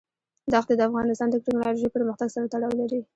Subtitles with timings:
[0.53, 3.01] دښتې د افغانستان د تکنالوژۍ پرمختګ سره تړاو لري.